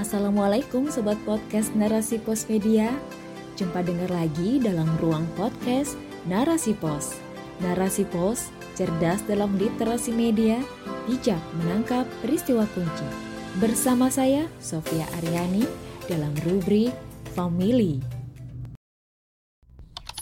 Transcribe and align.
Assalamualaikum 0.00 0.88
Sobat 0.88 1.20
Podcast 1.28 1.76
Narasi 1.76 2.16
Pos 2.24 2.48
Media. 2.48 2.88
Jumpa 3.60 3.84
dengar 3.84 4.08
lagi 4.08 4.56
dalam 4.56 4.88
ruang 4.96 5.28
podcast 5.36 5.92
Narasi 6.24 6.72
Pos. 6.72 7.20
Narasi 7.60 8.08
Pos, 8.08 8.48
cerdas 8.72 9.20
dalam 9.28 9.60
literasi 9.60 10.08
media, 10.08 10.56
bijak 11.04 11.36
menangkap 11.60 12.08
peristiwa 12.24 12.64
kunci. 12.72 13.04
Bersama 13.60 14.08
saya, 14.08 14.48
Sofia 14.56 15.04
Aryani, 15.20 15.68
dalam 16.08 16.32
rubrik 16.48 16.96
Family. 17.36 18.00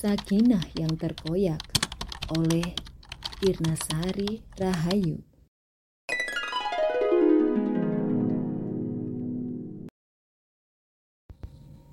Sakinah 0.03 0.75
yang 0.75 0.99
terkoyak 0.99 1.63
oleh 2.35 2.67
Irnasari 3.47 4.43
Rahayu 4.59 5.28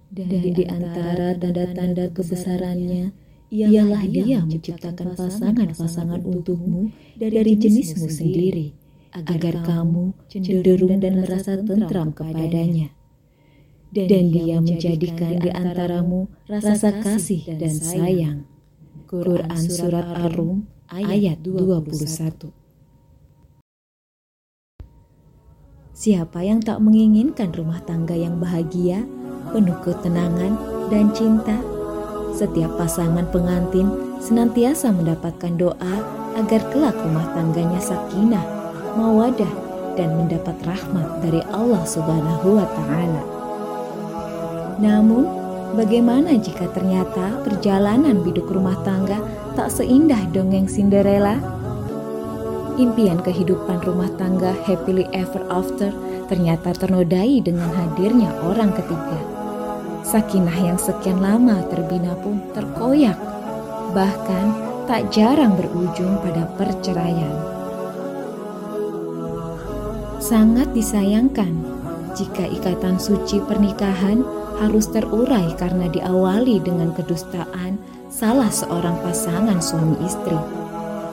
Dan 0.09 0.54
di 0.54 0.64
antara 0.70 1.34
tanda-tanda 1.36 2.14
kebesarannya, 2.14 3.12
ialah 3.52 4.04
dia 4.09 4.41
menciptakan 4.41 5.14
pasangan-pasangan 5.14 6.22
untukmu 6.26 6.91
dari 7.18 7.54
jenismu 7.55 8.09
sendiri, 8.09 8.73
agar 9.14 9.64
kamu 9.64 10.12
cenderung 10.28 11.00
dan 11.00 11.22
merasa 11.22 11.55
tentram 11.62 12.12
kepadanya. 12.12 12.91
Dan 13.95 14.34
dia 14.34 14.59
menjadikan 14.59 15.40
di 15.40 15.50
antaramu 15.54 16.28
rasa 16.52 17.00
kasih 17.00 17.56
dan 17.56 17.72
sayang. 17.72 18.40
Quran 19.06 19.64
Surat 19.70 20.03
Ar-Rum 20.03 20.67
ayat 20.92 21.40
21 21.45 22.66
Siapa 25.95 26.44
yang 26.44 26.59
tak 26.59 26.84
menginginkan 26.84 27.56
rumah 27.56 27.80
tangga 27.80 28.20
yang 28.20 28.36
bahagia, 28.36 29.08
penuh 29.55 29.80
ketenangan 29.88 30.59
dan 30.92 31.16
cinta. 31.16 31.56
Setiap 32.36 32.75
pasangan 32.75 33.23
pengantin 33.31 33.88
senantiasa 34.20 34.92
mendapatkan 34.92 35.56
doa 35.56 35.95
agar 36.36 36.59
kelak 36.75 37.00
rumah 37.00 37.23
tangganya 37.31 37.80
sakinah, 37.80 38.44
mawadah, 39.00 39.48
dan 39.95 40.11
mendapat 40.20 40.59
rahmat 40.67 41.23
dari 41.23 41.39
Allah 41.56 41.88
Subhanahu 41.88 42.59
wa 42.59 42.67
Ta'ala. 42.67 43.23
Namun, 44.83 45.23
bagaimana 45.80 46.36
jika 46.36 46.67
ternyata 46.76 47.39
perjalanan 47.48 48.20
biduk 48.28 48.52
rumah 48.52 48.76
tangga 48.83 49.23
tak 49.56 49.72
seindah 49.72 50.20
dongeng 50.36 50.67
Cinderella? 50.67 51.39
Impian 52.76 53.23
kehidupan 53.23 53.88
rumah 53.88 54.11
tangga 54.20 54.52
happily 54.67 55.08
ever 55.16 55.48
after 55.48 55.95
ternyata 56.28 56.76
ternodai 56.76 57.39
dengan 57.39 57.72
hadirnya 57.72 58.36
orang 58.44 58.76
ketiga. 58.76 59.34
Sakinah 60.06 60.53
yang 60.61 60.78
sekian 60.78 61.17
lama 61.17 61.66
terbina 61.66 62.14
pun 62.22 62.38
terkoyak, 62.53 63.17
bahkan 63.89 64.53
tak 64.86 65.09
jarang 65.09 65.58
berujung 65.58 66.22
pada 66.22 66.45
perceraian. 66.53 67.34
Sangat 70.22 70.70
disayangkan 70.78 71.58
jika 72.14 72.45
ikatan 72.45 73.02
suci 73.02 73.42
pernikahan 73.50 74.22
harus 74.61 74.86
terurai 74.94 75.50
karena 75.58 75.89
diawali 75.89 76.61
dengan 76.61 76.94
kedustaan 76.94 77.81
salah 78.14 78.53
seorang 78.53 79.02
pasangan 79.02 79.58
suami 79.58 79.98
istri. 80.06 80.38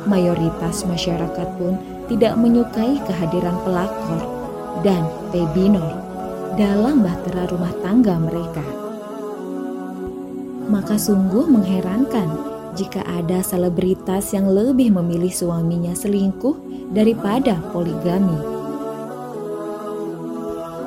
Mayoritas 0.04 0.84
masyarakat 0.84 1.48
pun 1.56 1.80
tidak 2.12 2.36
menyukai 2.36 3.00
kehadiran 3.08 3.56
pelakor 3.64 4.20
dan 4.84 5.08
pebinor 5.32 6.11
dalam 6.58 7.00
bahtera 7.00 7.48
rumah 7.48 7.72
tangga 7.80 8.16
mereka 8.20 8.82
maka 10.72 10.96
sungguh 10.96 11.52
mengherankan 11.52 12.32
jika 12.72 13.04
ada 13.04 13.44
selebritas 13.44 14.32
yang 14.32 14.48
lebih 14.48 14.88
memilih 14.88 15.28
suaminya 15.28 15.92
selingkuh 15.92 16.56
daripada 16.96 17.60
poligami. 17.76 18.40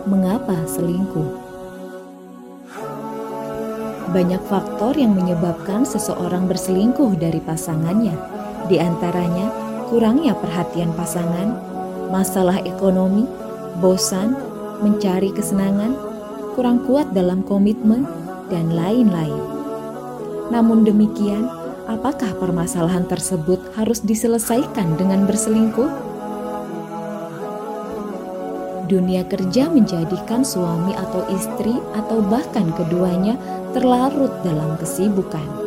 Mengapa 0.10 0.66
selingkuh? 0.66 1.46
Banyak 4.10 4.42
faktor 4.50 4.98
yang 4.98 5.14
menyebabkan 5.14 5.86
seseorang 5.86 6.50
berselingkuh 6.50 7.14
dari 7.22 7.38
pasangannya, 7.44 8.16
di 8.66 8.82
antaranya 8.82 9.54
kurangnya 9.94 10.34
perhatian 10.34 10.90
pasangan, 10.98 11.58
masalah 12.10 12.58
ekonomi, 12.66 13.30
bosan, 13.78 14.34
mencari 14.86 15.34
kesenangan, 15.34 15.98
kurang 16.54 16.86
kuat 16.86 17.10
dalam 17.18 17.42
komitmen, 17.42 18.06
dan 18.54 18.70
lain-lain. 18.70 19.42
Namun 20.54 20.86
demikian, 20.86 21.50
apakah 21.90 22.38
permasalahan 22.38 23.10
tersebut 23.10 23.58
harus 23.74 24.06
diselesaikan 24.06 24.94
dengan 24.94 25.26
berselingkuh? 25.26 25.90
Dunia 28.86 29.26
kerja 29.26 29.66
menjadikan 29.66 30.46
suami 30.46 30.94
atau 30.94 31.26
istri 31.34 31.74
atau 31.98 32.22
bahkan 32.22 32.70
keduanya 32.78 33.34
terlarut 33.74 34.30
dalam 34.46 34.78
kesibukan. 34.78 35.66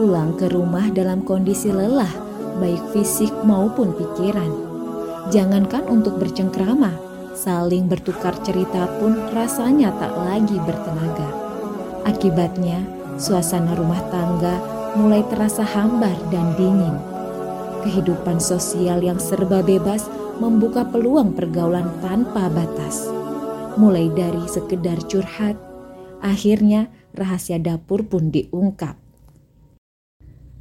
Pulang 0.00 0.32
ke 0.40 0.48
rumah 0.48 0.88
dalam 0.88 1.20
kondisi 1.28 1.68
lelah, 1.68 2.08
baik 2.56 2.80
fisik 2.96 3.30
maupun 3.44 3.92
pikiran. 3.92 4.48
Jangankan 5.28 5.84
untuk 5.92 6.16
bercengkrama, 6.16 7.03
saling 7.44 7.84
bertukar 7.92 8.32
cerita 8.40 8.88
pun 8.96 9.20
rasanya 9.36 9.92
tak 10.00 10.16
lagi 10.16 10.56
bertenaga. 10.64 11.28
Akibatnya, 12.08 12.80
Suasana 13.14 13.78
rumah 13.78 14.02
tangga 14.10 14.58
mulai 14.98 15.22
terasa 15.30 15.62
hambar 15.62 16.18
dan 16.34 16.50
dingin. 16.58 16.98
Kehidupan 17.86 18.42
sosial 18.42 19.06
yang 19.06 19.22
serba 19.22 19.62
bebas 19.62 20.10
membuka 20.42 20.82
peluang 20.82 21.30
pergaulan 21.30 21.86
tanpa 22.02 22.50
batas. 22.50 23.06
Mulai 23.78 24.10
dari 24.10 24.42
sekedar 24.50 24.98
curhat, 25.06 25.54
akhirnya 26.26 26.90
rahasia 27.14 27.62
dapur 27.62 28.02
pun 28.02 28.34
diungkap. 28.34 28.98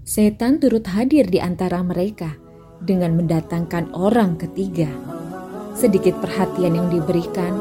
Setan 0.06 0.62
turut 0.62 0.86
hadir 0.94 1.26
di 1.26 1.42
antara 1.42 1.82
mereka 1.82 2.38
dengan 2.86 3.18
mendatangkan 3.18 3.98
orang 3.98 4.38
ketiga. 4.38 4.94
Sedikit 5.74 6.18
perhatian 6.22 6.78
yang 6.78 6.88
diberikan 6.94 7.60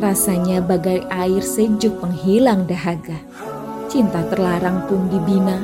rasanya 0.00 0.64
bagai 0.64 1.04
air 1.12 1.44
sejuk 1.44 2.00
penghilang 2.00 2.64
dahaga 2.64 3.20
cinta 3.90 4.22
terlarang 4.30 4.86
pun 4.86 5.10
dibina, 5.10 5.58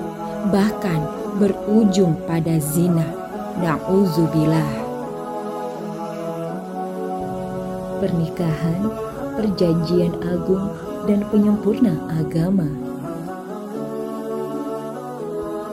bahkan 0.51 0.99
berujung 1.39 2.19
pada 2.27 2.59
zina. 2.59 3.07
Na'udzubillah. 3.63 4.71
Pernikahan, 8.03 8.83
perjanjian 9.39 10.13
agung, 10.27 10.75
dan 11.07 11.23
penyempurna 11.31 11.95
agama. 12.19 12.67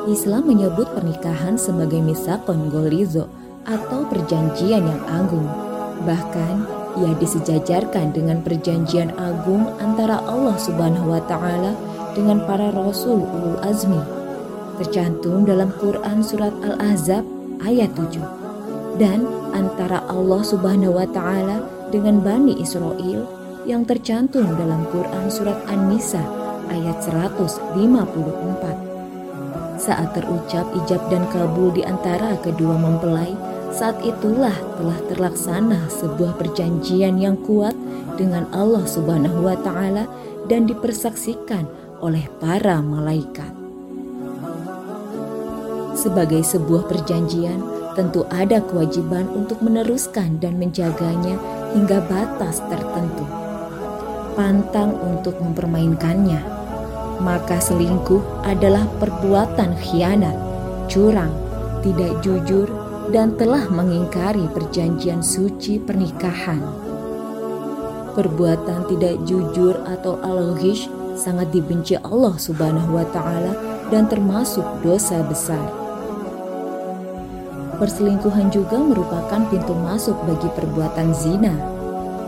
Islam 0.06 0.46
menyebut 0.46 0.88
pernikahan 0.94 1.58
sebagai 1.58 2.00
misakon 2.06 2.70
golizo 2.70 3.28
atau 3.66 4.06
perjanjian 4.08 4.86
yang 4.86 5.04
agung. 5.10 5.73
Bahkan 6.03 6.56
ia 7.00 7.12
disejajarkan 7.18 8.14
dengan 8.14 8.44
perjanjian 8.46 9.16
agung 9.18 9.66
antara 9.81 10.22
Allah 10.28 10.59
Subhanahu 10.59 11.09
wa 11.16 11.22
taala 11.25 11.74
dengan 12.14 12.44
para 12.46 12.69
rasul 12.69 13.24
ulul 13.24 13.58
azmi. 13.66 14.00
Tercantum 14.81 15.46
dalam 15.46 15.74
Quran 15.81 16.22
surat 16.22 16.53
Al-Ahzab 16.62 17.25
ayat 17.63 17.94
7 17.97 18.97
dan 19.02 19.25
antara 19.53 20.06
Allah 20.09 20.42
Subhanahu 20.46 20.97
wa 20.97 21.08
taala 21.09 21.66
dengan 21.90 22.22
Bani 22.22 22.58
Israel 22.62 23.25
yang 23.63 23.88
tercantum 23.88 24.44
dalam 24.60 24.83
Quran 24.92 25.31
surat 25.31 25.56
An-Nisa 25.72 26.22
ayat 26.68 27.00
154 27.06 28.94
saat 29.80 30.16
terucap 30.16 30.63
ijab 30.83 31.01
dan 31.12 31.28
kabul 31.33 31.74
di 31.75 31.83
antara 31.83 32.38
kedua 32.39 32.78
mempelai 32.78 33.36
saat 33.74 33.98
itulah 34.06 34.54
telah 34.78 35.00
terlaksana 35.10 35.90
sebuah 35.90 36.38
perjanjian 36.38 37.18
yang 37.18 37.34
kuat 37.42 37.74
dengan 38.16 38.46
Allah 38.54 38.86
Subhanahu 38.86 39.50
wa 39.50 39.58
taala 39.66 40.06
dan 40.46 40.70
dipersaksikan 40.70 41.66
oleh 41.98 42.30
para 42.38 42.78
malaikat. 42.86 43.50
Sebagai 45.98 46.46
sebuah 46.46 46.86
perjanjian, 46.86 47.64
tentu 47.98 48.28
ada 48.30 48.62
kewajiban 48.62 49.25
untuk 49.34 49.62
meneruskan 49.64 50.38
dan 50.38 50.60
menjaganya 50.60 51.40
hingga 51.74 52.04
batas 52.06 52.62
tertentu. 52.69 53.26
Pantang 54.34 54.98
untuk 55.00 55.38
mempermainkannya, 55.40 56.42
maka 57.22 57.62
selingkuh 57.62 58.22
adalah 58.44 58.84
perbuatan 58.98 59.78
khianat, 59.80 60.36
curang, 60.90 61.31
tidak 61.86 62.19
jujur, 62.26 62.82
dan 63.10 63.36
telah 63.36 63.68
mengingkari 63.68 64.48
perjanjian 64.54 65.20
suci 65.20 65.82
pernikahan. 65.82 66.62
Perbuatan 68.14 68.86
tidak 68.88 69.26
jujur 69.26 69.74
atau 69.90 70.22
al-ghish 70.22 70.86
sangat 71.18 71.50
dibenci 71.50 71.98
Allah 72.06 72.38
Subhanahu 72.38 72.94
wa 72.94 73.06
taala 73.10 73.58
dan 73.90 74.06
termasuk 74.06 74.64
dosa 74.86 75.26
besar. 75.26 75.66
Perselingkuhan 77.82 78.54
juga 78.54 78.78
merupakan 78.78 79.42
pintu 79.50 79.74
masuk 79.74 80.14
bagi 80.30 80.46
perbuatan 80.54 81.10
zina. 81.12 81.54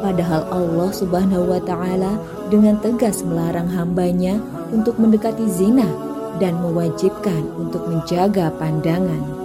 Padahal 0.01 0.41
Allah 0.49 0.89
Subhanahu 0.89 1.53
wa 1.53 1.61
taala 1.61 2.17
dengan 2.49 2.81
tegas 2.81 3.21
melarang 3.21 3.69
hambanya 3.69 4.41
untuk 4.73 4.97
mendekati 4.97 5.45
zina 5.45 5.85
dan 6.41 6.57
mewajibkan 6.59 7.45
untuk 7.61 7.85
menjaga 7.85 8.49
pandangan. 8.57 9.44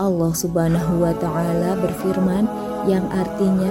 Allah 0.00 0.32
Subhanahu 0.32 1.04
wa 1.04 1.12
taala 1.20 1.76
berfirman 1.76 2.48
yang 2.88 3.04
artinya 3.12 3.68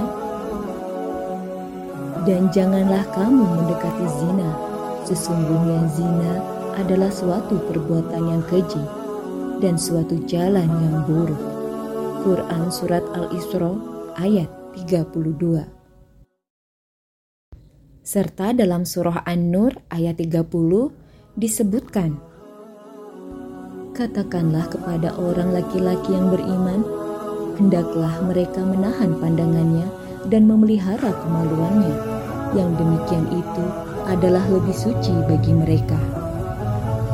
dan 2.29 2.53
janganlah 2.53 3.01
kamu 3.17 3.41
mendekati 3.41 4.05
zina. 4.21 4.49
Sesungguhnya 5.09 5.89
zina 5.97 6.33
adalah 6.77 7.09
suatu 7.09 7.57
perbuatan 7.65 8.29
yang 8.29 8.43
keji 8.45 8.83
dan 9.57 9.73
suatu 9.73 10.21
jalan 10.29 10.69
yang 10.69 11.01
buruk. 11.09 11.41
Quran 12.21 12.69
Surat 12.69 13.01
Al-Isra 13.15 13.73
ayat 14.21 14.51
32 14.77 15.65
Serta 18.05 18.51
dalam 18.53 18.83
surah 18.85 19.23
An-Nur 19.23 19.73
ayat 19.89 20.19
30 20.21 20.45
disebutkan 21.39 22.28
Katakanlah 23.99 24.71
kepada 24.71 25.11
orang 25.19 25.51
laki-laki 25.51 26.15
yang 26.15 26.31
beriman, 26.31 26.87
hendaklah 27.59 28.15
mereka 28.23 28.63
menahan 28.63 29.11
pandangannya 29.19 29.91
dan 30.31 30.47
memelihara 30.47 31.11
kemaluannya. 31.19 31.99
Yang 32.55 32.79
demikian 32.79 33.27
itu 33.27 33.65
adalah 34.07 34.39
lebih 34.47 34.71
suci 34.71 35.11
bagi 35.27 35.51
mereka. 35.51 35.99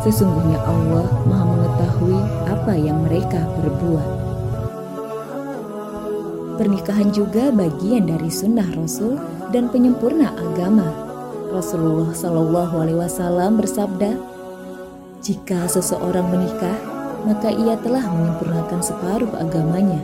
Sesungguhnya 0.05 0.61
Allah 0.61 1.09
Maha 1.25 1.45
Mengetahui 1.57 2.21
apa 2.53 2.77
yang 2.77 3.01
mereka 3.01 3.41
perbuat. 3.57 4.09
Pernikahan 6.61 7.09
juga 7.09 7.49
bagian 7.49 8.05
dari 8.05 8.29
sunnah 8.29 8.69
Rasul 8.77 9.17
dan 9.49 9.73
penyempurna 9.73 10.37
agama. 10.37 10.85
Rasulullah 11.49 12.13
Shallallahu 12.13 12.77
Alaihi 12.77 13.01
Wasallam 13.01 13.57
bersabda, 13.57 14.34
jika 15.25 15.65
seseorang 15.65 16.29
menikah, 16.29 16.77
maka 17.25 17.49
ia 17.49 17.73
telah 17.81 18.05
menyempurnakan 18.05 18.77
separuh 18.77 19.33
agamanya. 19.41 19.97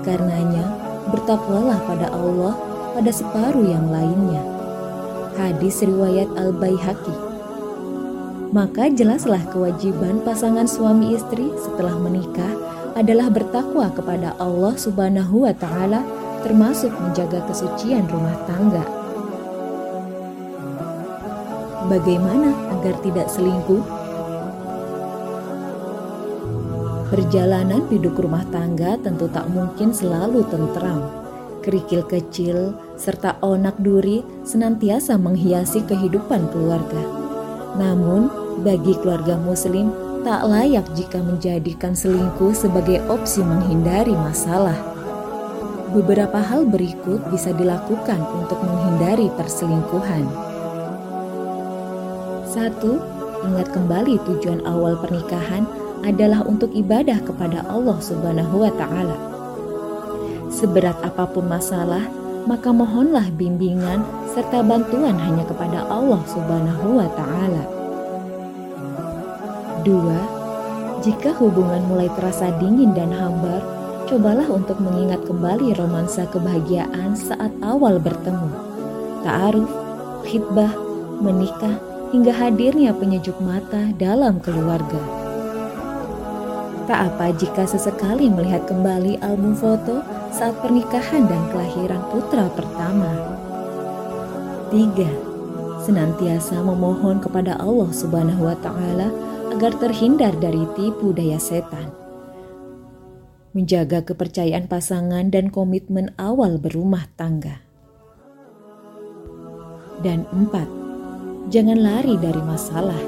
Karenanya, 0.00 0.64
bertakwalah 1.12 1.76
pada 1.84 2.08
Allah 2.08 2.56
pada 2.96 3.12
separuh 3.12 3.60
yang 3.60 3.92
lainnya. 3.92 4.40
Hadis 5.36 5.84
riwayat 5.84 6.32
Al-Baihaqi. 6.40 7.12
Maka 8.56 8.88
jelaslah 8.88 9.44
kewajiban 9.52 10.24
pasangan 10.24 10.64
suami 10.64 11.12
istri 11.12 11.52
setelah 11.60 12.00
menikah 12.00 12.56
adalah 12.96 13.28
bertakwa 13.28 13.92
kepada 13.92 14.32
Allah 14.40 14.72
Subhanahu 14.80 15.44
wa 15.44 15.52
taala 15.52 16.00
termasuk 16.40 16.88
menjaga 17.04 17.44
kesucian 17.52 18.08
rumah 18.08 18.38
tangga. 18.48 18.84
Bagaimana 21.84 22.56
agar 22.80 22.96
tidak 23.04 23.28
selingkuh? 23.28 24.03
Perjalanan 27.12 27.84
hidup 27.92 28.16
rumah 28.16 28.44
tangga 28.48 28.96
tentu 28.96 29.28
tak 29.28 29.44
mungkin 29.52 29.92
selalu 29.92 30.40
tentram. 30.48 31.04
Kerikil 31.60 32.04
kecil 32.08 32.76
serta 32.96 33.36
onak 33.44 33.76
duri 33.80 34.24
senantiasa 34.44 35.20
menghiasi 35.20 35.84
kehidupan 35.84 36.48
keluarga. 36.48 37.02
Namun, 37.76 38.28
bagi 38.64 38.96
keluarga 39.00 39.36
muslim 39.36 39.92
tak 40.24 40.48
layak 40.48 40.88
jika 40.96 41.20
menjadikan 41.20 41.92
selingkuh 41.92 42.56
sebagai 42.56 43.04
opsi 43.12 43.44
menghindari 43.44 44.16
masalah. 44.16 44.76
Beberapa 45.92 46.40
hal 46.40 46.64
berikut 46.64 47.20
bisa 47.28 47.52
dilakukan 47.52 48.20
untuk 48.32 48.60
menghindari 48.64 49.28
perselingkuhan. 49.36 50.24
Satu, 52.48 53.14
Ingat 53.44 53.76
kembali 53.76 54.24
tujuan 54.24 54.64
awal 54.64 54.96
pernikahan 55.04 55.68
adalah 56.04 56.44
untuk 56.44 56.68
ibadah 56.76 57.16
kepada 57.24 57.64
Allah 57.64 57.96
Subhanahu 57.98 58.60
wa 58.60 58.72
taala. 58.76 59.16
Seberat 60.52 61.00
apa 61.00 61.24
pun 61.24 61.48
masalah, 61.48 62.04
maka 62.44 62.68
mohonlah 62.70 63.32
bimbingan 63.34 64.04
serta 64.36 64.60
bantuan 64.60 65.16
hanya 65.16 65.48
kepada 65.48 65.88
Allah 65.88 66.20
Subhanahu 66.28 67.00
wa 67.00 67.08
taala. 67.16 67.64
2. 69.88 71.04
Jika 71.04 71.36
hubungan 71.36 71.84
mulai 71.88 72.08
terasa 72.16 72.52
dingin 72.60 72.92
dan 72.92 73.12
hambar, 73.12 73.60
cobalah 74.08 74.48
untuk 74.48 74.80
mengingat 74.80 75.24
kembali 75.24 75.76
romansa 75.76 76.28
kebahagiaan 76.28 77.16
saat 77.16 77.52
awal 77.60 77.96
bertemu. 78.00 78.48
Ta'aruf, 79.24 79.72
khidbah, 80.24 80.72
menikah, 81.20 81.76
hingga 82.12 82.32
hadirnya 82.32 82.92
penyejuk 82.96 83.36
mata 83.40 83.92
dalam 83.96 84.40
keluarga. 84.40 85.23
Tak 86.84 87.16
apa 87.16 87.32
jika 87.32 87.64
sesekali 87.64 88.28
melihat 88.28 88.68
kembali 88.68 89.16
album 89.24 89.56
foto 89.56 90.04
saat 90.28 90.52
pernikahan 90.60 91.24
dan 91.24 91.40
kelahiran 91.48 92.04
putra 92.12 92.44
pertama. 92.52 93.08
3. 94.68 95.80
Senantiasa 95.80 96.60
memohon 96.60 97.24
kepada 97.24 97.56
Allah 97.56 97.88
Subhanahu 97.88 98.44
wa 98.44 98.56
taala 98.60 99.08
agar 99.56 99.72
terhindar 99.80 100.36
dari 100.36 100.68
tipu 100.76 101.16
daya 101.16 101.40
setan. 101.40 101.88
Menjaga 103.56 104.04
kepercayaan 104.04 104.68
pasangan 104.68 105.32
dan 105.32 105.48
komitmen 105.48 106.12
awal 106.20 106.60
berumah 106.60 107.08
tangga. 107.16 107.64
Dan 110.04 110.28
empat, 110.28 110.68
jangan 111.48 111.80
lari 111.80 112.20
dari 112.20 112.42
masalah, 112.44 113.00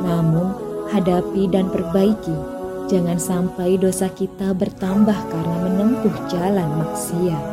namun 0.00 0.56
hadapi 0.88 1.52
dan 1.52 1.68
perbaiki 1.68 2.59
Jangan 2.90 3.22
sampai 3.22 3.78
dosa 3.78 4.10
kita 4.10 4.50
bertambah 4.50 5.14
karena 5.30 5.56
menempuh 5.62 6.10
jalan 6.26 6.66
maksiat. 6.82 7.44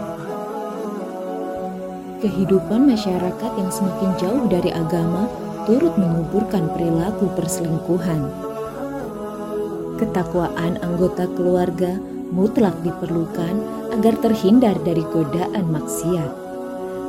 Kehidupan 2.25 2.89
masyarakat 2.89 3.51
yang 3.61 3.69
semakin 3.69 4.17
jauh 4.17 4.49
dari 4.49 4.73
agama 4.73 5.29
turut 5.69 5.93
menguburkan 5.93 6.65
perilaku 6.73 7.29
perselingkuhan. 7.37 8.25
Ketakwaan 10.01 10.81
anggota 10.81 11.29
keluarga 11.37 12.01
mutlak 12.33 12.73
diperlukan 12.81 13.61
agar 13.93 14.17
terhindar 14.17 14.73
dari 14.81 15.05
godaan 15.13 15.69
maksiat. 15.69 16.31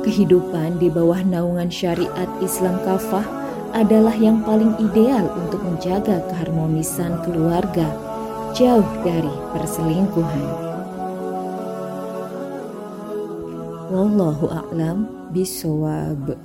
Kehidupan 0.05 0.77
di 0.77 0.93
bawah 0.93 1.25
naungan 1.25 1.73
syariat 1.73 2.29
Islam 2.45 2.77
kafah 2.85 3.25
adalah 3.73 4.13
yang 4.13 4.45
paling 4.45 4.77
ideal 4.77 5.25
untuk 5.33 5.65
menjaga 5.65 6.21
keharmonisan 6.29 7.25
keluarga 7.25 8.08
jauh 8.53 8.85
dari 9.05 9.33
perselingkuhan. 9.55 10.49
Wallahu 13.89 14.45
a'lam 14.53 15.09
bisawab. 15.33 16.37